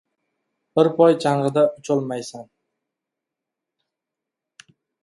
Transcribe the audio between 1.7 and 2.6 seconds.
ucholmaysan.